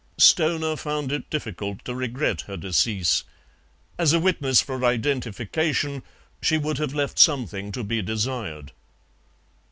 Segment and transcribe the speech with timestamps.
[0.17, 3.23] Stoner found it difficult to regret her decease;
[3.99, 6.01] as a witness for identification
[6.41, 8.71] she would have left something to be desired.